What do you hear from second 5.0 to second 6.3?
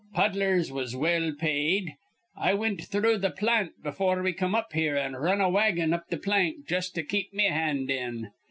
r run a wagon up th'